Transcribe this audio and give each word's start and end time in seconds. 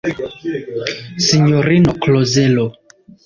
Sinjorino 1.25 1.93
Klozelo! 2.05 2.65